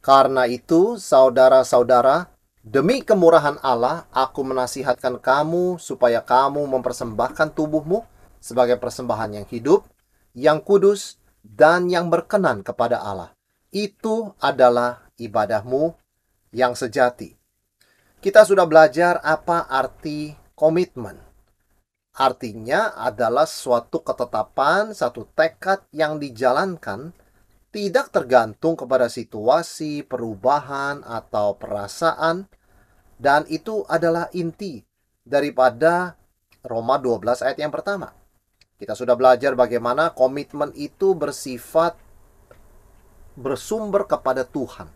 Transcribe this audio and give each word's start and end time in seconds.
Karena 0.00 0.48
itu, 0.48 0.96
saudara-saudara, 0.96 2.32
demi 2.64 3.04
kemurahan 3.04 3.60
Allah, 3.60 4.08
aku 4.16 4.40
menasihatkan 4.40 5.20
kamu 5.20 5.76
supaya 5.76 6.24
kamu 6.24 6.64
mempersembahkan 6.64 7.52
tubuhmu 7.52 8.08
sebagai 8.40 8.80
persembahan 8.80 9.40
yang 9.40 9.46
hidup, 9.52 9.84
yang 10.32 10.64
kudus, 10.64 11.20
dan 11.44 11.92
yang 11.92 12.08
berkenan 12.08 12.64
kepada 12.64 13.00
Allah. 13.00 13.36
Itu 13.68 14.32
adalah 14.40 15.04
ibadahmu 15.20 15.92
yang 16.56 16.72
sejati. 16.72 17.36
Kita 18.20 18.44
sudah 18.44 18.64
belajar 18.64 19.20
apa 19.20 19.68
arti 19.68 20.32
komitmen. 20.56 21.16
Artinya 22.16 22.92
adalah 22.98 23.48
suatu 23.48 24.04
ketetapan, 24.04 24.92
satu 24.92 25.24
tekad 25.32 25.86
yang 25.94 26.20
dijalankan 26.20 27.16
tidak 27.70 28.10
tergantung 28.10 28.74
kepada 28.74 29.06
situasi, 29.06 30.02
perubahan, 30.02 31.06
atau 31.06 31.54
perasaan, 31.54 32.50
dan 33.16 33.46
itu 33.46 33.86
adalah 33.86 34.26
inti 34.34 34.82
daripada 35.22 36.18
Roma 36.66 36.98
12 36.98 37.46
ayat 37.46 37.58
yang 37.62 37.70
pertama. 37.70 38.10
Kita 38.74 38.98
sudah 38.98 39.14
belajar 39.14 39.54
bagaimana 39.54 40.10
komitmen 40.10 40.74
itu 40.74 41.14
bersifat 41.14 41.94
bersumber 43.38 44.08
kepada 44.10 44.42
Tuhan, 44.42 44.90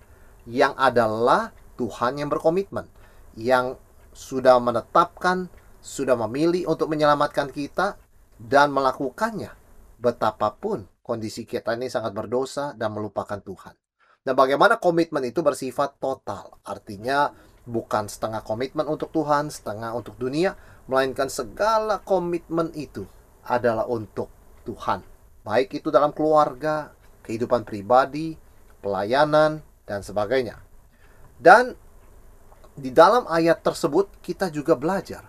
yang 0.50 0.74
adalah 0.74 1.54
Tuhan 1.78 2.18
yang 2.18 2.26
berkomitmen, 2.26 2.90
yang 3.38 3.78
sudah 4.10 4.58
menetapkan, 4.58 5.46
sudah 5.78 6.18
memilih 6.26 6.66
untuk 6.66 6.90
menyelamatkan 6.90 7.54
kita, 7.54 7.94
dan 8.34 8.74
melakukannya 8.74 9.54
betapapun 10.02 10.90
kondisi 11.04 11.44
kita 11.44 11.76
ini 11.76 11.92
sangat 11.92 12.16
berdosa 12.16 12.72
dan 12.72 12.96
melupakan 12.96 13.36
Tuhan. 13.36 13.76
Dan 14.24 14.32
bagaimana 14.32 14.80
komitmen 14.80 15.20
itu 15.28 15.44
bersifat 15.44 16.00
total. 16.00 16.56
Artinya 16.64 17.28
bukan 17.68 18.08
setengah 18.08 18.40
komitmen 18.40 18.88
untuk 18.88 19.12
Tuhan, 19.12 19.52
setengah 19.52 19.92
untuk 19.92 20.16
dunia, 20.16 20.56
melainkan 20.88 21.28
segala 21.28 22.00
komitmen 22.00 22.72
itu 22.72 23.04
adalah 23.44 23.84
untuk 23.84 24.32
Tuhan. 24.64 25.04
Baik 25.44 25.76
itu 25.84 25.92
dalam 25.92 26.16
keluarga, 26.16 26.96
kehidupan 27.20 27.68
pribadi, 27.68 28.40
pelayanan, 28.80 29.60
dan 29.84 30.00
sebagainya. 30.00 30.56
Dan 31.36 31.76
di 32.72 32.88
dalam 32.88 33.28
ayat 33.28 33.60
tersebut 33.60 34.08
kita 34.24 34.48
juga 34.48 34.72
belajar 34.72 35.28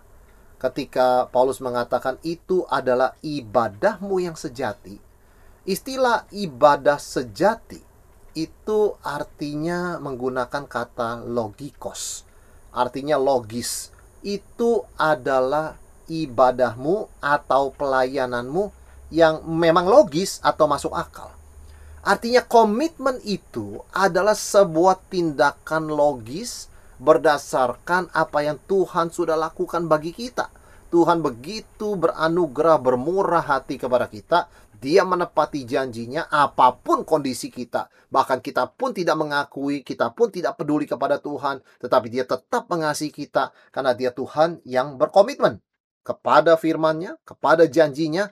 ketika 0.56 1.28
Paulus 1.30 1.60
mengatakan 1.60 2.17
itu 2.26 2.64
adalah 2.72 3.14
ibadahmu 3.22 4.23
yang 4.23 4.34
sejati 4.34 5.05
Istilah 5.66 6.30
ibadah 6.30 7.02
sejati 7.02 7.81
itu 8.38 8.94
artinya 9.02 9.97
menggunakan 9.97 10.69
kata 10.69 11.25
logikos. 11.25 12.21
Artinya 12.70 13.17
logis. 13.17 13.89
Itu 14.21 14.86
adalah 14.93 15.73
ibadahmu 16.05 17.17
atau 17.17 17.73
pelayananmu 17.73 18.70
yang 19.09 19.42
memang 19.49 19.89
logis 19.89 20.37
atau 20.45 20.70
masuk 20.70 20.93
akal. 20.93 21.33
Artinya 22.05 22.45
komitmen 22.45 23.17
itu 23.25 23.81
adalah 23.89 24.37
sebuah 24.37 25.02
tindakan 25.09 25.89
logis 25.89 26.70
berdasarkan 27.02 28.14
apa 28.14 28.45
yang 28.45 28.61
Tuhan 28.70 29.09
sudah 29.09 29.33
lakukan 29.33 29.89
bagi 29.89 30.14
kita. 30.14 30.45
Tuhan 30.93 31.25
begitu 31.25 31.98
beranugerah, 31.98 32.77
bermurah 32.77 33.42
hati 33.42 33.81
kepada 33.81 34.05
kita 34.05 34.45
dia 34.81 35.08
menepati 35.08 35.63
janjinya 35.63 36.27
apa 36.27 36.75
pun 36.75 37.08
kondisi 37.08 37.47
kita. 37.47 37.87
Bahkan 38.11 38.43
kita 38.43 38.69
pun 38.69 38.91
tidak 38.91 39.15
mengakui, 39.17 39.81
kita 39.81 40.11
pun 40.11 40.30
tidak 40.30 40.59
peduli 40.59 40.86
kepada 40.86 41.17
Tuhan. 41.17 41.63
Tetapi 41.80 42.08
dia 42.11 42.27
tetap 42.27 42.67
mengasihi 42.67 43.09
kita 43.09 43.55
karena 43.71 43.95
dia 43.95 44.11
Tuhan 44.11 44.59
yang 44.67 44.99
berkomitmen 44.99 45.63
kepada 46.05 46.59
firmannya, 46.59 47.17
kepada 47.25 47.65
janjinya, 47.65 48.30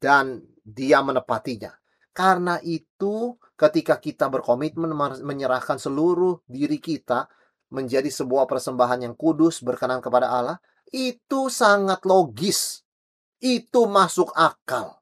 dan 0.00 0.40
dia 0.62 1.02
menepatinya. 1.02 1.74
Karena 2.14 2.60
itu 2.62 3.36
ketika 3.58 3.98
kita 3.98 4.30
berkomitmen 4.30 4.92
menyerahkan 5.20 5.76
seluruh 5.76 6.40
diri 6.48 6.78
kita 6.78 7.28
menjadi 7.72 8.08
sebuah 8.08 8.44
persembahan 8.44 9.08
yang 9.10 9.14
kudus 9.16 9.64
berkenan 9.64 10.04
kepada 10.04 10.28
Allah, 10.28 10.58
itu 10.92 11.48
sangat 11.48 12.04
logis. 12.04 12.84
Itu 13.42 13.90
masuk 13.90 14.30
akal 14.38 15.01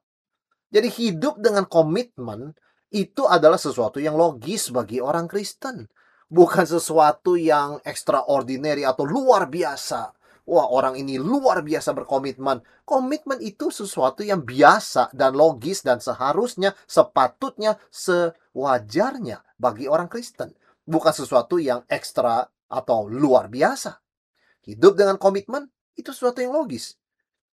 jadi 0.71 0.87
hidup 0.87 1.43
dengan 1.43 1.67
komitmen 1.67 2.55
itu 2.91 3.27
adalah 3.27 3.59
sesuatu 3.59 3.99
yang 3.99 4.15
logis 4.15 4.71
bagi 4.71 5.03
orang 5.03 5.27
Kristen. 5.27 5.91
Bukan 6.31 6.63
sesuatu 6.63 7.35
yang 7.35 7.83
extraordinary 7.83 8.87
atau 8.87 9.03
luar 9.03 9.51
biasa. 9.51 10.15
Wah, 10.47 10.67
orang 10.71 10.95
ini 10.95 11.19
luar 11.19 11.59
biasa 11.59 11.91
berkomitmen. 11.91 12.63
Komitmen 12.87 13.43
itu 13.43 13.67
sesuatu 13.67 14.23
yang 14.23 14.47
biasa 14.47 15.11
dan 15.11 15.35
logis 15.35 15.83
dan 15.83 15.99
seharusnya, 15.99 16.71
sepatutnya, 16.87 17.75
sewajarnya 17.91 19.43
bagi 19.59 19.91
orang 19.91 20.07
Kristen. 20.07 20.55
Bukan 20.87 21.11
sesuatu 21.11 21.59
yang 21.59 21.83
ekstra 21.91 22.47
atau 22.71 23.11
luar 23.11 23.51
biasa. 23.51 23.99
Hidup 24.63 24.95
dengan 24.95 25.19
komitmen 25.19 25.67
itu 25.99 26.15
sesuatu 26.15 26.39
yang 26.39 26.55
logis. 26.55 26.95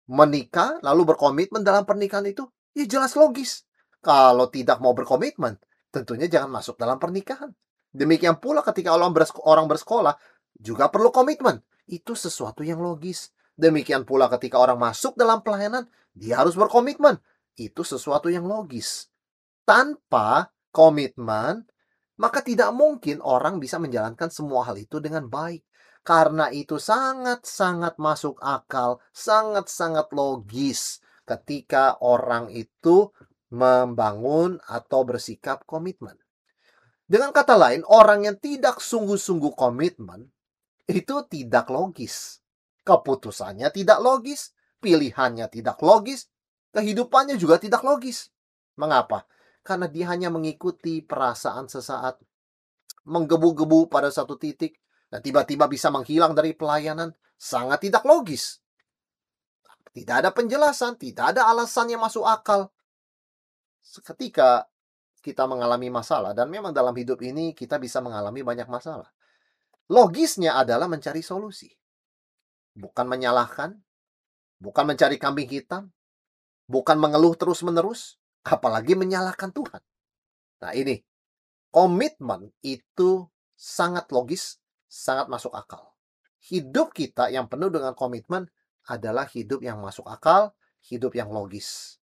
Menikah 0.07 0.79
lalu 0.85 1.17
berkomitmen 1.17 1.65
dalam 1.65 1.83
pernikahan 1.83 2.29
itu 2.29 2.47
Ya 2.77 2.85
jelas 2.85 3.17
logis. 3.17 3.65
Kalau 4.05 4.53
tidak 4.53 4.85
mau 4.85 4.93
berkomitmen, 4.93 5.57
tentunya 5.89 6.29
jangan 6.29 6.61
masuk 6.61 6.77
dalam 6.77 7.01
pernikahan. 7.01 7.57
Demikian 7.89 8.37
pula 8.37 8.61
ketika 8.61 8.93
orang, 8.93 9.17
orang 9.49 9.65
bersekolah, 9.65 10.13
juga 10.53 10.93
perlu 10.93 11.09
komitmen. 11.09 11.65
Itu 11.89 12.13
sesuatu 12.13 12.61
yang 12.61 12.85
logis. 12.85 13.33
Demikian 13.57 14.05
pula 14.05 14.29
ketika 14.29 14.61
orang 14.61 14.77
masuk 14.77 15.17
dalam 15.17 15.41
pelayanan, 15.41 15.89
dia 16.13 16.45
harus 16.45 16.53
berkomitmen. 16.53 17.17
Itu 17.57 17.81
sesuatu 17.81 18.29
yang 18.29 18.45
logis. 18.45 19.09
Tanpa 19.65 20.53
komitmen, 20.69 21.65
maka 22.21 22.45
tidak 22.45 22.77
mungkin 22.77 23.25
orang 23.25 23.57
bisa 23.57 23.81
menjalankan 23.81 24.29
semua 24.29 24.69
hal 24.69 24.77
itu 24.77 25.01
dengan 25.01 25.33
baik. 25.33 25.65
Karena 26.05 26.53
itu 26.53 26.77
sangat-sangat 26.77 27.97
masuk 27.97 28.37
akal, 28.45 29.01
sangat-sangat 29.17 30.13
logis 30.13 31.01
ketika 31.27 31.99
orang 32.01 32.49
itu 32.55 33.11
membangun 33.51 34.63
atau 34.67 35.03
bersikap 35.03 35.67
komitmen. 35.67 36.15
Dengan 37.07 37.31
kata 37.31 37.55
lain, 37.55 37.87
orang 37.87 38.27
yang 38.27 38.37
tidak 38.39 38.83
sungguh-sungguh 38.83 39.55
komitmen 39.55 40.27
itu 40.87 41.17
tidak 41.31 41.71
logis. 41.71 42.43
Keputusannya 42.87 43.71
tidak 43.71 43.99
logis, 44.03 44.55
pilihannya 44.83 45.47
tidak 45.51 45.79
logis, 45.83 46.31
kehidupannya 46.75 47.39
juga 47.39 47.59
tidak 47.63 47.83
logis. 47.83 48.31
Mengapa? 48.79 49.27
Karena 49.63 49.91
dia 49.91 50.11
hanya 50.15 50.31
mengikuti 50.31 51.03
perasaan 51.03 51.67
sesaat, 51.67 52.23
menggebu-gebu 53.07 53.91
pada 53.91 54.11
satu 54.11 54.39
titik, 54.39 54.79
dan 55.11 55.23
tiba-tiba 55.23 55.71
bisa 55.71 55.91
menghilang 55.91 56.35
dari 56.35 56.55
pelayanan, 56.55 57.15
sangat 57.39 57.87
tidak 57.87 58.03
logis. 58.03 58.63
Tidak 59.97 60.13
ada 60.13 60.29
penjelasan, 60.29 61.01
tidak 61.01 61.33
ada 61.33 61.49
alasan 61.49 61.89
yang 61.89 62.05
masuk 62.05 62.29
akal. 62.29 62.69
Ketika 63.81 64.69
kita 65.25 65.49
mengalami 65.49 65.89
masalah, 65.89 66.37
dan 66.37 66.53
memang 66.53 66.77
dalam 66.77 66.93
hidup 66.93 67.25
ini 67.25 67.57
kita 67.57 67.81
bisa 67.81 68.05
mengalami 68.05 68.45
banyak 68.45 68.69
masalah. 68.69 69.09
Logisnya 69.89 70.61
adalah 70.61 70.85
mencari 70.85 71.25
solusi. 71.25 71.73
Bukan 72.77 73.09
menyalahkan, 73.09 73.73
bukan 74.61 74.85
mencari 74.85 75.17
kambing 75.17 75.49
hitam, 75.49 75.89
bukan 76.69 77.01
mengeluh 77.01 77.33
terus-menerus, 77.33 78.21
apalagi 78.45 78.93
menyalahkan 78.93 79.49
Tuhan. 79.49 79.81
Nah 80.61 80.73
ini, 80.77 81.01
komitmen 81.73 82.53
itu 82.61 83.25
sangat 83.57 84.13
logis, 84.13 84.61
sangat 84.85 85.33
masuk 85.33 85.57
akal. 85.57 85.97
Hidup 86.45 86.93
kita 86.93 87.33
yang 87.33 87.49
penuh 87.49 87.73
dengan 87.73 87.97
komitmen 87.97 88.45
adalah 88.87 89.27
hidup 89.29 89.63
yang 89.63 89.83
masuk 89.83 90.07
akal, 90.07 90.55
hidup 90.87 91.15
yang 91.19 91.31
logis. 91.31 91.99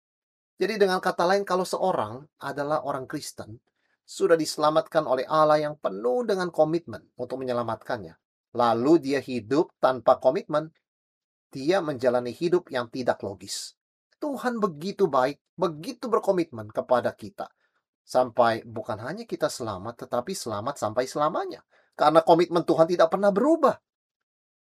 Jadi 0.59 0.79
dengan 0.79 1.03
kata 1.03 1.27
lain 1.27 1.43
kalau 1.43 1.67
seorang 1.67 2.23
adalah 2.39 2.87
orang 2.87 3.07
Kristen, 3.07 3.59
sudah 4.03 4.37
diselamatkan 4.37 5.07
oleh 5.07 5.25
Allah 5.27 5.63
yang 5.63 5.75
penuh 5.79 6.27
dengan 6.27 6.51
komitmen 6.51 7.03
untuk 7.17 7.41
menyelamatkannya. 7.43 8.15
Lalu 8.53 8.93
dia 9.01 9.21
hidup 9.23 9.73
tanpa 9.81 10.21
komitmen, 10.21 10.69
dia 11.49 11.81
menjalani 11.81 12.31
hidup 12.35 12.69
yang 12.69 12.93
tidak 12.93 13.25
logis. 13.25 13.73
Tuhan 14.21 14.63
begitu 14.63 15.09
baik, 15.11 15.41
begitu 15.59 16.07
berkomitmen 16.07 16.71
kepada 16.71 17.11
kita. 17.17 17.51
Sampai 18.03 18.63
bukan 18.67 18.99
hanya 19.03 19.25
kita 19.27 19.51
selamat, 19.51 20.07
tetapi 20.07 20.35
selamat 20.35 20.79
sampai 20.79 21.07
selamanya. 21.07 21.63
Karena 21.97 22.23
komitmen 22.23 22.63
Tuhan 22.63 22.87
tidak 22.87 23.11
pernah 23.11 23.31
berubah. 23.35 23.75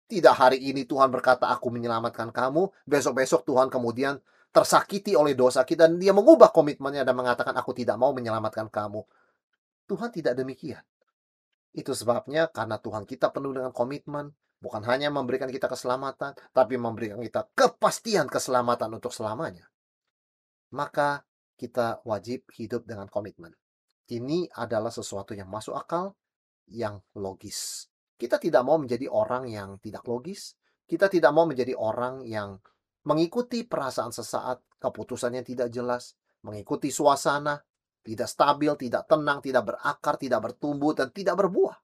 Tidak 0.05 0.35
hari 0.37 0.61
ini 0.61 0.85
Tuhan 0.85 1.09
berkata, 1.09 1.49
aku 1.49 1.73
menyelamatkan 1.73 2.29
kamu. 2.29 2.69
Besok-besok 2.85 3.49
Tuhan 3.49 3.73
kemudian 3.73 4.21
tersakiti 4.53 5.17
oleh 5.17 5.33
dosa 5.33 5.65
kita. 5.65 5.89
Dan 5.89 5.97
dia 5.97 6.13
mengubah 6.13 6.53
komitmennya 6.53 7.09
dan 7.09 7.17
mengatakan, 7.17 7.57
aku 7.57 7.73
tidak 7.73 7.97
mau 7.97 8.13
menyelamatkan 8.13 8.69
kamu. 8.69 9.01
Tuhan 9.89 10.13
tidak 10.13 10.37
demikian. 10.37 10.85
Itu 11.75 11.97
sebabnya 11.97 12.53
karena 12.53 12.79
Tuhan 12.79 13.09
kita 13.09 13.33
penuh 13.33 13.57
dengan 13.57 13.73
komitmen. 13.73 14.33
Bukan 14.63 14.81
hanya 14.89 15.13
memberikan 15.13 15.53
kita 15.53 15.69
keselamatan, 15.69 16.33
tapi 16.57 16.81
memberikan 16.81 17.21
kita 17.21 17.53
kepastian 17.53 18.33
keselamatan 18.33 18.97
untuk 18.97 19.13
selamanya. 19.13 19.69
Maka 20.73 21.21
kita 21.61 22.01
wajib 22.09 22.49
hidup 22.57 22.89
dengan 22.89 23.13
komitmen. 23.13 23.53
Ini 24.09 24.49
adalah 24.57 24.89
sesuatu 24.89 25.37
yang 25.37 25.53
masuk 25.53 25.77
akal, 25.77 26.17
yang 26.69 27.01
logis. 27.13 27.93
Kita 28.15 28.39
tidak 28.39 28.63
mau 28.63 28.79
menjadi 28.79 29.11
orang 29.11 29.51
yang 29.51 29.77
tidak 29.83 30.07
logis. 30.07 30.55
Kita 30.85 31.11
tidak 31.11 31.33
mau 31.35 31.49
menjadi 31.49 31.75
orang 31.75 32.23
yang 32.23 32.61
mengikuti 33.05 33.67
perasaan 33.67 34.15
sesaat, 34.15 34.81
keputusan 34.81 35.35
yang 35.37 35.47
tidak 35.47 35.69
jelas, 35.73 36.15
mengikuti 36.45 36.93
suasana, 36.93 37.59
tidak 38.05 38.29
stabil, 38.29 38.73
tidak 38.77 39.09
tenang, 39.09 39.41
tidak 39.41 39.65
berakar, 39.65 40.15
tidak 40.21 40.41
bertumbuh, 40.45 40.93
dan 40.93 41.09
tidak 41.11 41.41
berbuah. 41.41 41.77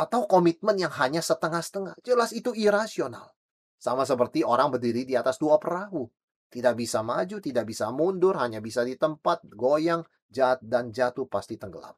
Atau 0.00 0.24
komitmen 0.24 0.80
yang 0.80 0.92
hanya 0.96 1.20
setengah-setengah. 1.20 2.00
Jelas 2.00 2.32
itu 2.32 2.56
irasional. 2.56 3.28
Sama 3.76 4.08
seperti 4.08 4.40
orang 4.40 4.72
berdiri 4.72 5.04
di 5.04 5.12
atas 5.12 5.36
dua 5.36 5.60
perahu. 5.60 6.08
Tidak 6.50 6.74
bisa 6.74 7.04
maju, 7.04 7.36
tidak 7.38 7.68
bisa 7.68 7.92
mundur, 7.92 8.40
hanya 8.40 8.64
bisa 8.64 8.82
di 8.82 8.96
tempat, 8.96 9.44
goyang, 9.52 10.00
jat 10.26 10.58
dan 10.64 10.88
jatuh 10.90 11.28
pasti 11.28 11.60
tenggelam. 11.60 11.92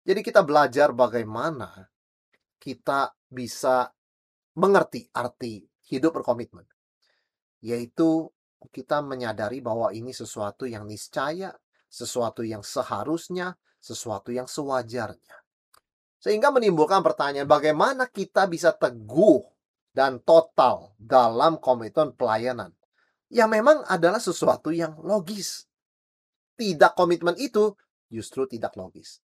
Jadi 0.00 0.20
kita 0.24 0.40
belajar 0.40 0.96
bagaimana 0.96 1.84
kita 2.56 3.12
bisa 3.28 3.88
mengerti 4.56 5.08
arti 5.12 5.64
hidup 5.88 6.20
berkomitmen. 6.20 6.64
Yaitu 7.60 8.28
kita 8.72 9.00
menyadari 9.00 9.60
bahwa 9.64 9.92
ini 9.92 10.12
sesuatu 10.12 10.68
yang 10.68 10.84
niscaya, 10.84 11.52
sesuatu 11.88 12.44
yang 12.44 12.60
seharusnya, 12.60 13.56
sesuatu 13.80 14.32
yang 14.32 14.44
sewajarnya. 14.44 15.36
Sehingga 16.20 16.52
menimbulkan 16.52 17.00
pertanyaan 17.00 17.48
bagaimana 17.48 18.04
kita 18.08 18.44
bisa 18.44 18.76
teguh 18.76 19.40
dan 19.96 20.20
total 20.20 20.92
dalam 21.00 21.56
komitmen 21.56 22.12
pelayanan. 22.12 22.76
Yang 23.32 23.50
memang 23.56 23.78
adalah 23.88 24.20
sesuatu 24.20 24.68
yang 24.68 25.00
logis. 25.00 25.64
Tidak 26.60 26.92
komitmen 26.92 27.40
itu 27.40 27.72
justru 28.12 28.44
tidak 28.44 28.76
logis. 28.76 29.24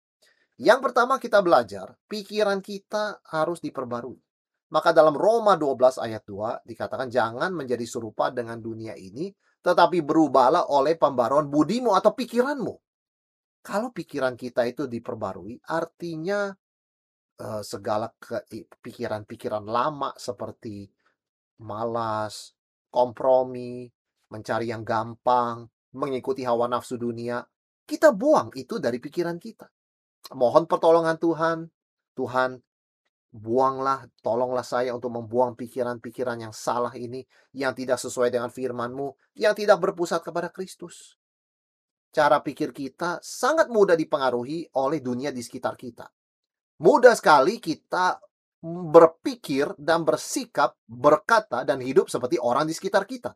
Yang 0.61 0.79
pertama 0.85 1.17
kita 1.17 1.41
belajar, 1.41 1.97
pikiran 2.05 2.61
kita 2.61 3.25
harus 3.25 3.57
diperbarui. 3.57 4.21
Maka 4.69 4.93
dalam 4.93 5.17
Roma 5.17 5.57
12 5.57 5.97
ayat 5.97 6.21
2 6.25 6.65
dikatakan 6.65 7.09
jangan 7.09 7.49
menjadi 7.53 7.85
serupa 7.89 8.29
dengan 8.29 8.61
dunia 8.61 8.93
ini, 8.93 9.33
tetapi 9.65 10.05
berubahlah 10.05 10.69
oleh 10.69 10.93
pembaruan 10.93 11.49
budimu 11.49 11.97
atau 11.97 12.13
pikiranmu. 12.13 12.75
Kalau 13.65 13.89
pikiran 13.89 14.37
kita 14.37 14.67
itu 14.69 14.85
diperbarui, 14.85 15.57
artinya 15.73 16.53
uh, 17.41 17.61
segala 17.65 18.13
pikiran-pikiran 18.81 19.65
lama 19.65 20.13
seperti 20.19 20.85
malas, 21.65 22.53
kompromi, 22.93 23.89
mencari 24.29 24.69
yang 24.69 24.85
gampang, 24.85 25.65
mengikuti 25.97 26.45
hawa 26.45 26.69
nafsu 26.69 26.99
dunia, 26.99 27.41
kita 27.85 28.13
buang 28.13 28.53
itu 28.53 28.77
dari 28.77 29.01
pikiran 29.01 29.37
kita 29.41 29.72
mohon 30.31 30.63
pertolongan 30.63 31.19
Tuhan. 31.19 31.67
Tuhan, 32.13 32.61
buanglah, 33.33 34.05
tolonglah 34.21 34.61
saya 34.61 34.93
untuk 34.93 35.17
membuang 35.17 35.57
pikiran-pikiran 35.57 36.45
yang 36.45 36.53
salah 36.53 36.93
ini, 36.93 37.25
yang 37.57 37.73
tidak 37.73 37.97
sesuai 37.97 38.29
dengan 38.29 38.53
firman-Mu, 38.53 39.35
yang 39.35 39.57
tidak 39.57 39.81
berpusat 39.81 40.21
kepada 40.21 40.53
Kristus. 40.53 41.17
Cara 42.13 42.45
pikir 42.45 42.69
kita 42.69 43.17
sangat 43.25 43.73
mudah 43.73 43.97
dipengaruhi 43.97 44.69
oleh 44.77 45.01
dunia 45.01 45.33
di 45.33 45.41
sekitar 45.41 45.73
kita. 45.73 46.05
Mudah 46.85 47.17
sekali 47.17 47.57
kita 47.57 48.21
berpikir 48.63 49.73
dan 49.75 50.05
bersikap, 50.05 50.77
berkata, 50.85 51.65
dan 51.65 51.81
hidup 51.81 52.07
seperti 52.07 52.37
orang 52.37 52.69
di 52.69 52.77
sekitar 52.77 53.09
kita. 53.09 53.33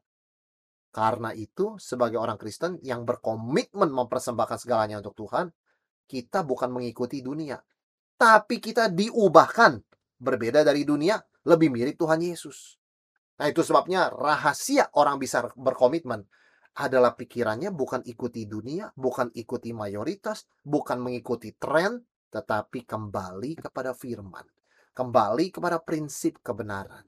Karena 0.93 1.33
itu, 1.33 1.75
sebagai 1.81 2.21
orang 2.21 2.39
Kristen 2.39 2.79
yang 2.85 3.03
berkomitmen 3.03 3.89
mempersembahkan 3.91 4.57
segalanya 4.61 5.01
untuk 5.01 5.25
Tuhan, 5.25 5.51
kita 6.07 6.42
bukan 6.48 6.71
mengikuti 6.71 7.19
dunia, 7.19 7.59
tapi 8.18 8.57
kita 8.57 8.89
diubahkan 8.89 9.77
berbeda 10.18 10.65
dari 10.65 10.81
dunia, 10.81 11.21
lebih 11.45 11.69
mirip 11.69 12.01
Tuhan 12.01 12.24
Yesus. 12.24 12.80
Nah, 13.38 13.45
itu 13.45 13.62
sebabnya 13.62 14.09
rahasia 14.09 14.89
orang 14.98 15.21
bisa 15.21 15.45
berkomitmen 15.54 16.25
adalah 16.81 17.13
pikirannya 17.13 17.69
bukan 17.69 18.01
ikuti 18.07 18.50
dunia, 18.50 18.89
bukan 18.98 19.30
ikuti 19.38 19.69
mayoritas, 19.75 20.50
bukan 20.65 20.98
mengikuti 20.98 21.54
tren, 21.54 22.01
tetapi 22.33 22.86
kembali 22.89 23.69
kepada 23.69 23.94
firman, 23.94 24.45
kembali 24.98 25.54
kepada 25.54 25.77
prinsip 25.83 26.42
kebenaran. 26.42 27.06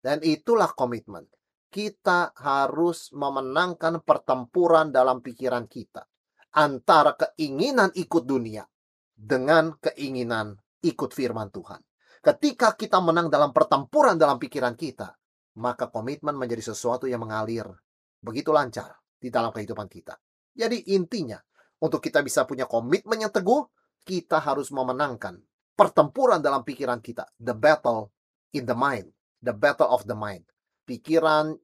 Dan 0.00 0.20
itulah 0.24 0.72
komitmen. 0.72 1.28
Kita 1.70 2.34
harus 2.34 3.12
memenangkan 3.14 4.02
pertempuran 4.02 4.90
dalam 4.90 5.22
pikiran 5.22 5.68
kita 5.70 6.02
antara 6.54 7.14
keinginan 7.14 7.94
ikut 7.94 8.24
dunia 8.26 8.66
dengan 9.14 9.76
keinginan 9.78 10.56
ikut 10.82 11.10
firman 11.12 11.52
Tuhan. 11.52 11.80
Ketika 12.20 12.76
kita 12.76 13.00
menang 13.00 13.32
dalam 13.32 13.54
pertempuran 13.54 14.20
dalam 14.20 14.36
pikiran 14.36 14.76
kita, 14.76 15.08
maka 15.56 15.88
komitmen 15.88 16.36
menjadi 16.36 16.72
sesuatu 16.72 17.08
yang 17.08 17.24
mengalir 17.24 17.64
begitu 18.20 18.52
lancar 18.52 19.00
di 19.16 19.32
dalam 19.32 19.52
kehidupan 19.52 19.88
kita. 19.88 20.16
Jadi 20.52 20.92
intinya, 20.92 21.40
untuk 21.80 22.04
kita 22.04 22.20
bisa 22.20 22.44
punya 22.44 22.68
komitmen 22.68 23.24
yang 23.24 23.32
teguh, 23.32 23.64
kita 24.04 24.40
harus 24.40 24.68
memenangkan 24.68 25.40
pertempuran 25.72 26.44
dalam 26.44 26.60
pikiran 26.60 27.00
kita. 27.00 27.24
The 27.40 27.56
battle 27.56 28.12
in 28.52 28.68
the 28.68 28.76
mind. 28.76 29.08
The 29.40 29.56
battle 29.56 29.88
of 29.88 30.04
the 30.04 30.16
mind. 30.16 30.44
Pikiran 30.84 31.56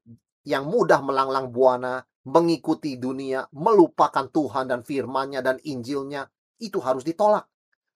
yang 0.49 0.65
mudah 0.65 1.05
melanglang 1.05 1.53
buana, 1.53 2.01
mengikuti 2.27 2.99
dunia, 2.99 3.47
melupakan 3.55 4.27
Tuhan 4.27 4.67
dan 4.67 4.83
firman-Nya 4.83 5.41
dan 5.43 5.63
Injilnya, 5.63 6.27
itu 6.59 6.83
harus 6.83 7.07
ditolak. 7.07 7.47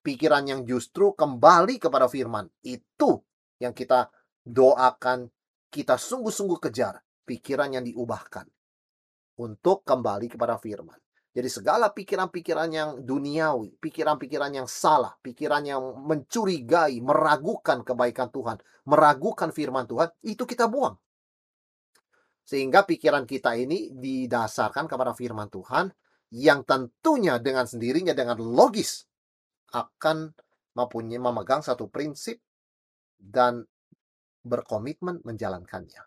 Pikiran 0.00 0.48
yang 0.48 0.60
justru 0.64 1.12
kembali 1.12 1.76
kepada 1.76 2.08
firman, 2.08 2.48
itu 2.64 3.20
yang 3.60 3.76
kita 3.76 4.08
doakan, 4.40 5.28
kita 5.68 6.00
sungguh-sungguh 6.00 6.56
kejar, 6.56 7.04
pikiran 7.28 7.76
yang 7.76 7.84
diubahkan 7.84 8.48
untuk 9.44 9.84
kembali 9.84 10.32
kepada 10.32 10.56
firman. 10.56 10.96
Jadi 11.30 11.46
segala 11.46 11.94
pikiran-pikiran 11.94 12.70
yang 12.74 12.90
duniawi, 13.06 13.78
pikiran-pikiran 13.78 14.50
yang 14.50 14.66
salah, 14.66 15.14
pikiran 15.22 15.62
yang 15.62 15.82
mencurigai, 16.02 16.98
meragukan 16.98 17.86
kebaikan 17.86 18.34
Tuhan, 18.34 18.58
meragukan 18.88 19.54
firman 19.54 19.86
Tuhan, 19.86 20.10
itu 20.26 20.42
kita 20.42 20.66
buang. 20.66 20.98
Sehingga 22.50 22.82
pikiran 22.82 23.30
kita 23.30 23.54
ini 23.54 23.94
didasarkan 23.94 24.90
kepada 24.90 25.14
firman 25.14 25.46
Tuhan 25.46 25.86
yang 26.34 26.66
tentunya 26.66 27.38
dengan 27.38 27.62
sendirinya 27.62 28.10
dengan 28.10 28.42
logis 28.42 29.06
akan 29.70 30.34
mempunyai 30.74 31.22
memegang 31.22 31.62
satu 31.62 31.86
prinsip 31.86 32.42
dan 33.14 33.62
berkomitmen 34.42 35.22
menjalankannya. 35.22 36.02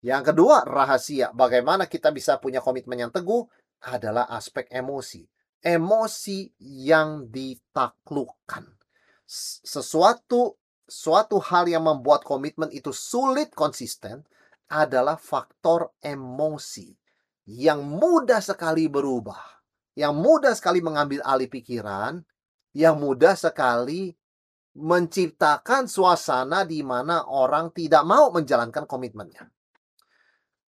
Yang 0.00 0.32
kedua, 0.32 0.64
rahasia 0.64 1.36
bagaimana 1.36 1.84
kita 1.84 2.08
bisa 2.08 2.40
punya 2.40 2.64
komitmen 2.64 2.96
yang 2.96 3.12
teguh 3.12 3.44
adalah 3.84 4.24
aspek 4.32 4.72
emosi. 4.72 5.28
Emosi 5.60 6.48
yang 6.64 7.28
ditaklukkan. 7.28 8.72
Sesuatu 9.68 10.56
suatu 10.88 11.40
hal 11.44 11.68
yang 11.68 11.84
membuat 11.84 12.24
komitmen 12.24 12.72
itu 12.72 12.92
sulit 12.92 13.52
konsisten 13.52 14.24
adalah 14.68 15.20
faktor 15.20 15.96
emosi 16.00 16.92
yang 17.44 17.84
mudah 17.84 18.40
sekali 18.40 18.88
berubah, 18.88 19.40
yang 19.96 20.16
mudah 20.16 20.56
sekali 20.56 20.80
mengambil 20.80 21.20
alih 21.24 21.48
pikiran, 21.48 22.24
yang 22.72 22.96
mudah 22.96 23.36
sekali 23.36 24.16
menciptakan 24.74 25.86
suasana 25.86 26.66
di 26.66 26.82
mana 26.82 27.30
orang 27.30 27.70
tidak 27.70 28.02
mau 28.02 28.34
menjalankan 28.34 28.88
komitmennya. 28.88 29.46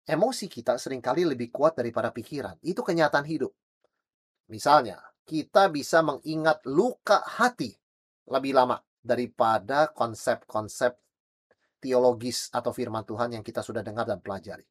Emosi 0.02 0.50
kita 0.50 0.74
sering 0.82 0.98
kali 0.98 1.22
lebih 1.22 1.54
kuat 1.54 1.78
daripada 1.78 2.10
pikiran. 2.10 2.58
Itu 2.58 2.82
kenyataan 2.82 3.22
hidup. 3.22 3.54
Misalnya, 4.50 4.98
kita 5.22 5.70
bisa 5.70 6.02
mengingat 6.02 6.66
luka 6.66 7.22
hati 7.22 7.70
lebih 8.26 8.58
lama 8.58 8.82
daripada 8.98 9.94
konsep-konsep 9.94 10.98
teologis 11.82 12.46
atau 12.54 12.70
firman 12.70 13.02
Tuhan 13.02 13.34
yang 13.34 13.42
kita 13.42 13.58
sudah 13.58 13.82
dengar 13.82 14.06
dan 14.06 14.22
pelajari. 14.22 14.62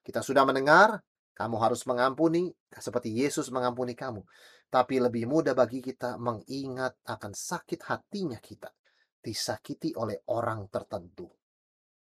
Kita 0.00 0.24
sudah 0.24 0.48
mendengar, 0.48 0.96
kamu 1.36 1.56
harus 1.60 1.84
mengampuni 1.84 2.48
seperti 2.72 3.12
Yesus 3.12 3.52
mengampuni 3.52 3.92
kamu. 3.92 4.24
Tapi 4.72 4.96
lebih 5.04 5.28
mudah 5.28 5.52
bagi 5.52 5.84
kita 5.84 6.16
mengingat 6.16 7.04
akan 7.04 7.36
sakit 7.36 7.84
hatinya 7.84 8.40
kita 8.40 8.72
disakiti 9.20 9.92
oleh 9.94 10.24
orang 10.32 10.66
tertentu. 10.72 11.28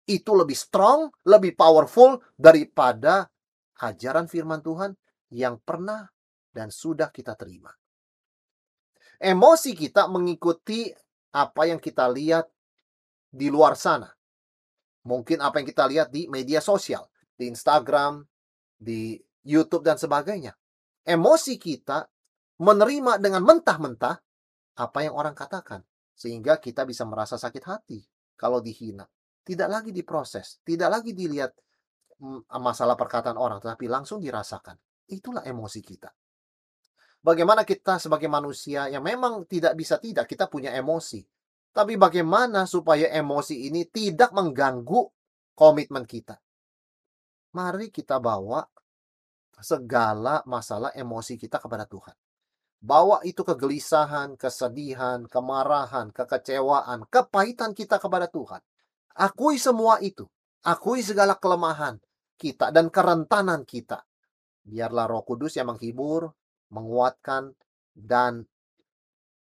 Itu 0.05 0.34
lebih 0.34 0.58
strong, 0.58 1.10
lebih 1.29 1.53
powerful 1.53 2.17
daripada 2.34 3.29
ajaran 3.82 4.25
firman 4.25 4.65
Tuhan 4.65 4.91
yang 5.34 5.62
pernah 5.63 6.05
dan 6.51 6.70
sudah 6.70 7.10
kita 7.10 7.34
terima. 7.38 7.74
Emosi 9.17 9.72
kita 9.74 10.12
mengikuti 10.12 10.91
apa 11.36 11.67
yang 11.67 11.79
kita 11.79 12.08
lihat 12.08 12.48
di 13.27 13.51
luar 13.51 13.75
sana. 13.75 14.14
Mungkin 15.05 15.38
apa 15.39 15.62
yang 15.62 15.67
kita 15.69 15.85
lihat 15.85 16.09
di 16.09 16.25
media 16.25 16.57
sosial, 16.59 17.05
di 17.38 17.45
Instagram, 17.50 18.25
di 18.75 19.15
YouTube 19.45 19.85
dan 19.85 20.01
sebagainya. 20.01 20.57
Emosi 21.05 21.62
kita 21.62 22.09
menerima 22.57 23.21
dengan 23.21 23.45
mentah-mentah 23.45 24.15
apa 24.81 25.00
yang 25.05 25.13
orang 25.13 25.38
katakan. 25.38 25.85
Sehingga 26.15 26.57
kita 26.57 26.88
bisa 26.88 27.03
merasa 27.05 27.38
sakit 27.38 27.63
hati 27.67 28.00
kalau 28.33 28.63
dihina. 28.63 29.05
Tidak 29.45 29.69
lagi 29.69 29.93
diproses, 29.93 30.57
tidak 30.65 30.89
lagi 30.89 31.13
dilihat 31.13 31.53
mm, 32.17 32.50
masalah 32.57 32.97
perkataan 32.97 33.38
orang, 33.38 33.62
tetapi 33.62 33.85
langsung 33.85 34.17
dirasakan. 34.17 34.79
Itulah 35.05 35.45
emosi 35.45 35.81
kita. 35.85 36.09
Bagaimana 37.21 37.62
kita 37.62 37.97
sebagai 37.97 38.29
manusia 38.29 38.89
yang 38.89 39.01
memang 39.01 39.45
tidak 39.45 39.74
bisa 39.77 40.01
tidak, 40.01 40.25
kita 40.25 40.50
punya 40.50 40.74
emosi. 40.74 41.21
Tapi 41.75 42.00
bagaimana 42.00 42.63
supaya 42.63 43.12
emosi 43.12 43.67
ini 43.67 43.84
tidak 43.91 44.32
mengganggu 44.32 45.12
komitmen 45.51 46.08
kita? 46.08 46.39
Mari 47.51 47.91
kita 47.91 48.15
bawa 48.24 48.63
segala 49.60 50.39
masalah 50.48 50.96
emosi 50.96 51.36
kita 51.36 51.60
kepada 51.60 51.84
Tuhan. 51.84 52.15
Bawa 52.79 53.20
itu 53.27 53.44
kegelisahan, 53.44 54.39
kesedihan, 54.39 55.27
kemarahan, 55.27 56.15
kekecewaan, 56.15 57.12
kepahitan 57.12 57.75
kita 57.75 58.00
kepada 58.00 58.32
Tuhan. 58.32 58.63
Akui 59.15 59.60
semua 59.60 60.00
itu. 60.00 60.24
Akui 60.63 61.03
segala 61.03 61.36
kelemahan 61.36 62.00
kita 62.39 62.72
dan 62.72 62.88
kerentanan 62.88 63.67
kita. 63.67 64.00
Biarlah 64.63 65.12
Roh 65.12 65.27
Kudus 65.27 65.60
yang 65.60 65.75
menghibur, 65.75 66.32
menguatkan, 66.72 67.51
dan 67.96 68.48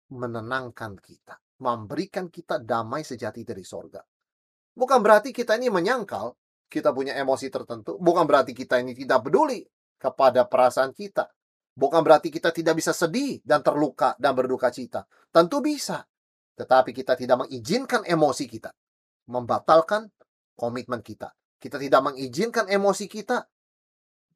menenangkan 0.09 0.97
kita. 0.97 1.37
Memberikan 1.57 2.29
kita 2.29 2.61
damai 2.61 3.01
sejati 3.01 3.41
dari 3.41 3.65
sorga. 3.65 4.01
Bukan 4.77 4.99
berarti 5.01 5.33
kita 5.33 5.57
ini 5.57 5.73
menyangkal, 5.73 6.37
kita 6.69 6.93
punya 6.93 7.17
emosi 7.17 7.49
tertentu. 7.49 7.97
Bukan 7.97 8.29
berarti 8.29 8.53
kita 8.53 8.77
ini 8.77 8.93
tidak 8.93 9.25
peduli 9.25 9.65
kepada 9.97 10.45
perasaan 10.45 10.93
kita. 10.93 11.25
Bukan 11.77 12.01
berarti 12.05 12.29
kita 12.29 12.53
tidak 12.53 12.77
bisa 12.77 12.93
sedih 12.93 13.41
dan 13.41 13.65
terluka 13.65 14.13
dan 14.21 14.37
berduka 14.37 14.69
cita. 14.69 15.05
Tentu 15.33 15.61
bisa. 15.61 16.05
Tetapi 16.57 16.93
kita 16.93 17.17
tidak 17.17 17.45
mengizinkan 17.45 18.05
emosi 18.05 18.45
kita. 18.45 18.69
Membatalkan 19.29 20.09
komitmen 20.57 21.01
kita. 21.01 21.33
Kita 21.57 21.81
tidak 21.81 22.13
mengizinkan 22.13 22.69
emosi 22.69 23.05
kita 23.09 23.45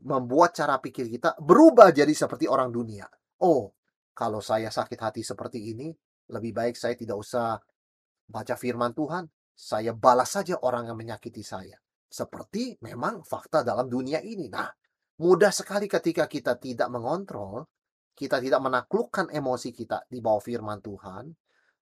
membuat 0.01 0.57
cara 0.57 0.81
pikir 0.81 1.05
kita 1.05 1.37
berubah 1.37 1.93
jadi 1.93 2.13
seperti 2.13 2.49
orang 2.49 2.73
dunia. 2.73 3.05
Oh, 3.41 3.73
kalau 4.13 4.41
saya 4.41 4.69
sakit 4.73 4.97
hati 4.97 5.21
seperti 5.21 5.73
ini, 5.73 5.93
lebih 6.31 6.55
baik 6.55 6.79
saya 6.79 6.95
tidak 6.95 7.19
usah 7.19 7.59
baca 8.25 8.55
firman 8.55 8.95
Tuhan. 8.95 9.27
Saya 9.51 9.93
balas 9.93 10.33
saja 10.33 10.57
orang 10.63 10.89
yang 10.89 10.97
menyakiti 10.97 11.43
saya. 11.45 11.77
Seperti 12.07 12.81
memang 12.81 13.21
fakta 13.21 13.61
dalam 13.61 13.85
dunia 13.85 14.23
ini. 14.23 14.49
Nah, 14.49 14.67
Mudah 15.21 15.53
sekali 15.53 15.85
ketika 15.85 16.25
kita 16.25 16.57
tidak 16.57 16.89
mengontrol, 16.89 17.69
kita 18.17 18.41
tidak 18.41 18.57
menaklukkan 18.57 19.29
emosi 19.29 19.69
kita 19.69 20.09
di 20.09 20.17
bawah 20.17 20.41
firman 20.41 20.81
Tuhan, 20.81 21.29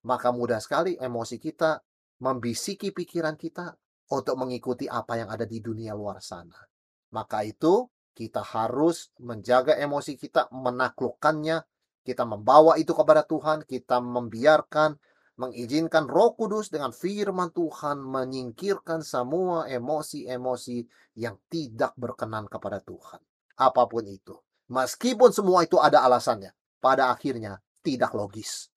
maka 0.03 0.35
mudah 0.35 0.59
sekali 0.59 0.99
emosi 0.99 1.39
kita 1.39 1.79
membisiki 2.19 2.91
pikiran 2.91 3.39
kita 3.39 3.71
untuk 4.11 4.35
mengikuti 4.43 4.91
apa 4.91 5.23
yang 5.23 5.31
ada 5.31 5.47
di 5.47 5.63
dunia 5.63 5.95
luar 5.95 6.19
sana. 6.19 6.59
Maka 7.15 7.47
itu 7.47 7.87
kita 8.11 8.43
harus 8.43 9.15
menjaga 9.23 9.79
emosi 9.79 10.19
kita, 10.19 10.51
menaklukkannya, 10.51 11.63
kita 12.09 12.25
membawa 12.25 12.81
itu 12.81 12.97
kepada 12.97 13.21
Tuhan, 13.21 13.61
kita 13.69 14.01
membiarkan, 14.01 14.97
mengizinkan 15.37 16.09
Roh 16.09 16.33
Kudus 16.33 16.73
dengan 16.73 16.89
firman 16.89 17.53
Tuhan 17.53 18.01
menyingkirkan 18.01 19.05
semua 19.05 19.69
emosi-emosi 19.69 20.89
yang 21.21 21.37
tidak 21.53 21.93
berkenan 21.93 22.49
kepada 22.49 22.81
Tuhan 22.81 23.21
apa 23.59 23.83
pun 23.91 24.07
itu. 24.07 24.39
Meskipun 24.71 25.35
semua 25.35 25.67
itu 25.67 25.75
ada 25.77 26.07
alasannya, 26.07 26.55
pada 26.79 27.11
akhirnya 27.11 27.59
tidak 27.83 28.15
logis. 28.15 28.71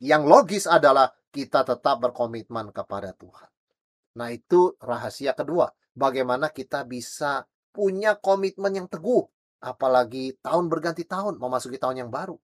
Yang 0.00 0.22
logis 0.24 0.64
adalah 0.64 1.12
kita 1.28 1.62
tetap 1.62 2.00
berkomitmen 2.00 2.72
kepada 2.72 3.12
Tuhan. 3.12 3.50
Nah, 4.16 4.28
itu 4.32 4.74
rahasia 4.80 5.36
kedua. 5.36 5.68
Bagaimana 5.94 6.50
kita 6.50 6.86
bisa 6.86 7.44
punya 7.74 8.14
komitmen 8.18 8.72
yang 8.74 8.88
teguh, 8.90 9.26
apalagi 9.62 10.38
tahun 10.38 10.70
berganti 10.70 11.02
tahun, 11.06 11.38
memasuki 11.38 11.78
tahun 11.78 12.06
yang 12.06 12.10
baru. 12.10 12.38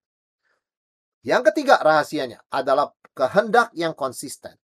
Yang 1.21 1.53
ketiga 1.53 1.81
rahasianya 1.81 2.41
adalah 2.49 2.93
kehendak 3.13 3.73
yang 3.77 3.93
konsisten. 3.93 4.57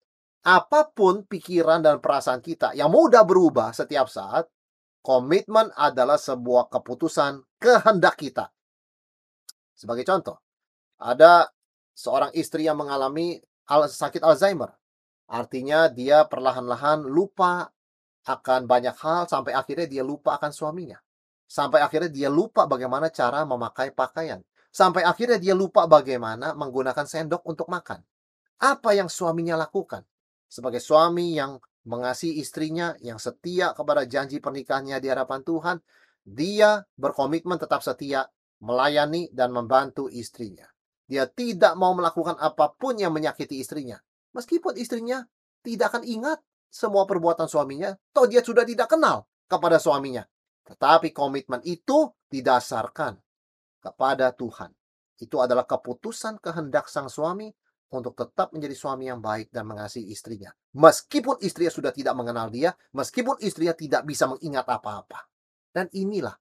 Apa 0.45 0.93
pun 0.93 1.25
pikiran 1.25 1.81
dan 1.81 1.99
perasaan 1.99 2.45
kita 2.45 2.77
yang 2.77 2.93
mudah 2.93 3.25
berubah 3.25 3.73
setiap 3.73 4.07
saat, 4.13 4.45
Komitmen 5.05 5.69
adalah 5.77 6.17
sebuah 6.17 6.73
keputusan 6.73 7.61
kehendak 7.61 8.17
kita. 8.17 8.49
Sebagai 9.77 10.01
contoh, 10.01 10.41
ada 10.97 11.53
seorang 11.93 12.33
istri 12.33 12.65
yang 12.65 12.81
mengalami 12.81 13.37
sakit 13.69 14.25
Alzheimer. 14.25 14.73
Artinya 15.29 15.93
dia 15.93 16.25
perlahan-lahan 16.25 17.05
lupa 17.05 17.69
akan 18.25 18.65
banyak 18.65 18.97
hal 18.97 19.29
sampai 19.29 19.53
akhirnya 19.53 19.85
dia 19.85 20.01
lupa 20.01 20.41
akan 20.41 20.57
suaminya. 20.57 20.97
Sampai 21.45 21.85
akhirnya 21.85 22.09
dia 22.09 22.33
lupa 22.33 22.65
bagaimana 22.65 23.13
cara 23.13 23.45
memakai 23.45 23.93
pakaian. 23.93 24.41
Sampai 24.75 25.07
akhirnya 25.07 25.39
dia 25.39 25.55
lupa 25.55 25.87
bagaimana 25.87 26.51
menggunakan 26.59 27.07
sendok 27.07 27.47
untuk 27.47 27.71
makan. 27.71 28.03
Apa 28.59 28.99
yang 28.99 29.07
suaminya 29.07 29.55
lakukan? 29.55 30.03
Sebagai 30.51 30.83
suami 30.83 31.39
yang 31.39 31.63
mengasihi 31.87 32.43
istrinya 32.43 32.99
yang 32.99 33.23
setia 33.23 33.71
kepada 33.71 34.03
janji 34.03 34.43
pernikahannya 34.43 34.99
di 34.99 35.07
hadapan 35.07 35.47
Tuhan, 35.47 35.77
dia 36.27 36.83
berkomitmen 36.99 37.55
tetap 37.55 37.87
setia 37.87 38.27
melayani 38.67 39.31
dan 39.31 39.55
membantu 39.55 40.11
istrinya. 40.11 40.67
Dia 41.07 41.31
tidak 41.31 41.79
mau 41.79 41.95
melakukan 41.95 42.35
apa 42.43 42.75
pun 42.75 42.99
yang 42.99 43.15
menyakiti 43.15 43.63
istrinya. 43.63 44.03
Meskipun 44.35 44.75
istrinya 44.75 45.23
tidak 45.63 45.95
akan 45.95 46.03
ingat 46.03 46.43
semua 46.67 47.07
perbuatan 47.07 47.47
suaminya, 47.47 47.95
toh 48.11 48.27
dia 48.27 48.43
sudah 48.43 48.67
tidak 48.67 48.91
kenal 48.91 49.31
kepada 49.47 49.79
suaminya. 49.79 50.27
Tetapi 50.67 51.15
komitmen 51.15 51.63
itu 51.63 52.11
didasarkan 52.27 53.24
kepada 53.85 54.33
Tuhan. 54.33 54.73
Itu 55.21 55.45
adalah 55.45 55.69
keputusan 55.69 56.41
kehendak 56.41 56.89
sang 56.89 57.13
suami 57.13 57.53
untuk 57.93 58.17
tetap 58.17 58.51
menjadi 58.51 58.75
suami 58.75 59.07
yang 59.07 59.21
baik 59.21 59.53
dan 59.53 59.69
mengasihi 59.69 60.11
istrinya. 60.11 60.51
Meskipun 60.75 61.39
istrinya 61.45 61.71
sudah 61.71 61.93
tidak 61.93 62.17
mengenal 62.17 62.51
dia, 62.51 62.75
meskipun 62.97 63.39
istrinya 63.45 63.77
tidak 63.77 64.03
bisa 64.09 64.27
mengingat 64.27 64.67
apa-apa. 64.67 65.31
Dan 65.71 65.87
inilah 65.95 66.35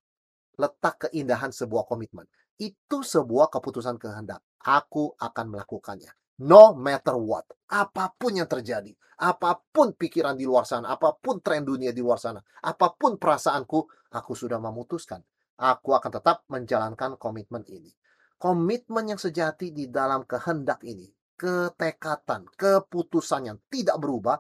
letak 0.58 1.10
keindahan 1.10 1.54
sebuah 1.54 1.86
komitmen. 1.86 2.26
Itu 2.58 3.06
sebuah 3.06 3.54
keputusan 3.54 3.98
kehendak. 4.02 4.42
Aku 4.64 5.14
akan 5.20 5.46
melakukannya. 5.54 6.10
No 6.42 6.74
matter 6.74 7.18
what. 7.18 7.46
Apa 7.70 8.14
pun 8.18 8.38
yang 8.38 8.50
terjadi. 8.50 8.94
Apa 9.22 9.62
pun 9.70 9.94
pikiran 9.94 10.34
di 10.34 10.46
luar 10.46 10.66
sana. 10.66 10.94
Apa 10.94 11.18
pun 11.18 11.42
tren 11.42 11.66
dunia 11.66 11.94
di 11.94 12.02
luar 12.02 12.18
sana. 12.18 12.42
Apa 12.42 12.94
pun 12.98 13.18
perasaanku. 13.18 14.10
Aku 14.14 14.34
sudah 14.38 14.62
memutuskan. 14.62 15.22
Aku 15.58 15.94
akan 15.94 16.12
tetap 16.14 16.46
menjalankan 16.50 17.18
komitmen 17.18 17.66
ini. 17.70 17.94
Komitmen 18.38 19.14
yang 19.14 19.22
sejati 19.22 19.72
di 19.72 19.88
dalam 19.88 20.26
kehendak 20.26 20.82
ini 20.84 21.08
ketekatan, 21.44 22.48
keputusan 22.56 23.52
yang 23.52 23.58
tidak 23.68 23.98
berubah, 24.00 24.40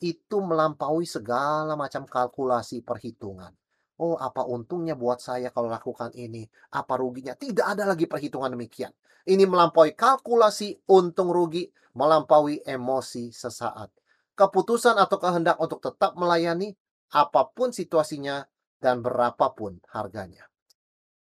itu 0.00 0.40
melampaui 0.40 1.04
segala 1.04 1.76
macam 1.76 2.08
kalkulasi 2.08 2.80
perhitungan. 2.80 3.52
Oh, 4.00 4.16
apa 4.16 4.48
untungnya 4.48 4.96
buat 4.96 5.20
saya 5.20 5.52
kalau 5.52 5.68
lakukan 5.68 6.08
ini? 6.16 6.48
Apa 6.72 6.96
ruginya? 6.96 7.36
Tidak 7.36 7.66
ada 7.76 7.84
lagi 7.84 8.08
perhitungan 8.08 8.56
demikian. 8.56 8.88
Ini 9.28 9.44
melampaui 9.44 9.92
kalkulasi 9.92 10.88
untung 10.88 11.28
rugi, 11.28 11.68
melampaui 11.92 12.64
emosi 12.64 13.28
sesaat. 13.28 13.92
Keputusan 14.32 14.96
atau 14.96 15.20
kehendak 15.20 15.60
untuk 15.60 15.84
tetap 15.84 16.16
melayani, 16.16 16.72
apa 17.12 17.52
pun 17.52 17.76
situasinya, 17.76 18.40
dan 18.80 19.04
berapapun 19.04 19.78
harganya. 19.92 20.48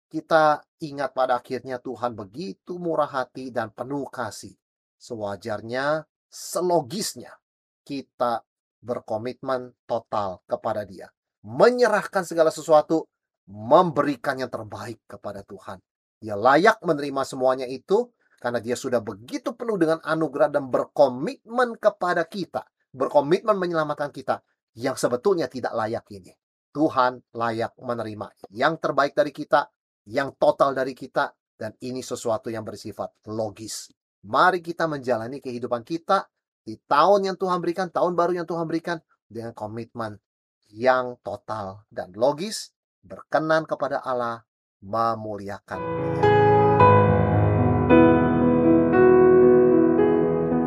Kita 0.06 0.62
ingat 0.86 1.10
pada 1.16 1.42
akhirnya 1.42 1.82
Tuhan 1.82 2.14
begitu 2.14 2.78
murah 2.78 3.10
hati 3.10 3.50
dan 3.50 3.74
penuh 3.74 4.06
kasih. 4.06 4.54
Sewajarnya, 4.96 6.06
selogisnya 6.30 7.34
kita 7.82 8.44
berkomitmen 8.78 9.74
total 9.88 10.46
kepada 10.46 10.86
Dia, 10.86 11.10
menyerahkan 11.42 12.22
segala 12.22 12.54
sesuatu, 12.54 13.10
memberikan 13.50 14.38
yang 14.38 14.50
terbaik 14.52 15.02
kepada 15.10 15.42
Tuhan. 15.42 15.82
Dia 16.22 16.38
layak 16.38 16.80
menerima 16.80 17.22
semuanya 17.26 17.66
itu 17.68 18.08
karena 18.40 18.60
dia 18.60 18.76
sudah 18.76 19.00
begitu 19.00 19.52
penuh 19.56 19.76
dengan 19.80 19.98
anugerah 20.04 20.52
dan 20.52 20.68
berkomitmen 20.68 21.76
kepada 21.76 22.24
kita, 22.24 22.64
berkomitmen 22.92 23.56
menyelamatkan 23.56 24.12
kita 24.12 24.40
yang 24.76 24.96
sebetulnya 24.96 25.48
tidak 25.48 25.72
layak 25.72 26.04
ini. 26.12 26.32
Tuhan 26.76 27.24
layak 27.32 27.72
menerima 27.80 28.52
yang 28.52 28.76
terbaik 28.76 29.16
dari 29.16 29.32
kita, 29.32 29.64
yang 30.12 30.36
total 30.36 30.76
dari 30.76 30.92
kita, 30.92 31.32
dan 31.56 31.72
ini 31.80 32.04
sesuatu 32.04 32.52
yang 32.52 32.68
bersifat 32.68 33.16
logis. 33.32 33.88
Mari 34.28 34.60
kita 34.60 34.84
menjalani 34.84 35.40
kehidupan 35.40 35.80
kita 35.88 36.28
di 36.68 36.76
tahun 36.84 37.32
yang 37.32 37.36
Tuhan 37.40 37.64
berikan, 37.64 37.88
tahun 37.88 38.12
baru 38.12 38.36
yang 38.36 38.44
Tuhan 38.44 38.68
berikan, 38.68 39.00
dengan 39.24 39.56
komitmen 39.56 40.20
yang 40.68 41.16
total 41.24 41.88
dan 41.88 42.12
logis, 42.12 42.76
berkenan 43.00 43.64
kepada 43.64 44.04
Allah, 44.04 44.44
memuliakan. 44.84 45.80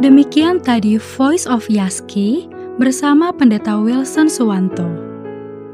Demikian 0.01 0.57
tadi 0.63 0.97
Voice 0.97 1.45
of 1.45 1.69
Yaski 1.69 2.49
bersama 2.81 3.29
Pendeta 3.29 3.77
Wilson 3.77 4.31
Suwanto. 4.31 4.98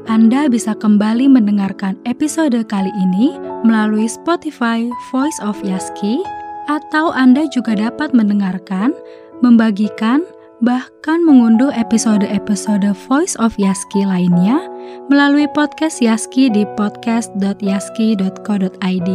Anda 0.06 0.46
bisa 0.46 0.70
kembali 0.78 1.26
mendengarkan 1.26 1.98
episode 2.06 2.54
kali 2.70 2.94
ini 2.94 3.34
melalui 3.66 4.06
Spotify 4.06 4.86
Voice 5.10 5.34
of 5.42 5.58
Yaski 5.66 6.22
atau 6.70 7.10
Anda 7.10 7.50
juga 7.50 7.74
dapat 7.74 8.14
mendengarkan, 8.14 8.94
membagikan, 9.42 10.22
bahkan 10.62 11.26
mengunduh 11.26 11.74
episode-episode 11.74 12.86
Voice 13.10 13.34
of 13.42 13.58
Yaski 13.58 14.06
lainnya 14.06 14.70
melalui 15.10 15.50
podcast 15.50 15.98
Yaski 15.98 16.54
di 16.54 16.62
podcast.yaski.co.id. 16.78 19.10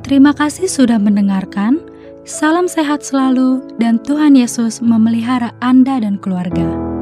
Terima 0.00 0.32
kasih 0.32 0.64
sudah 0.64 0.96
mendengarkan. 0.96 1.76
Salam 2.24 2.64
sehat 2.66 3.04
selalu, 3.04 3.60
dan 3.78 4.02
Tuhan 4.02 4.34
Yesus 4.34 4.82
memelihara 4.82 5.54
Anda 5.62 6.02
dan 6.02 6.18
keluarga. 6.18 6.95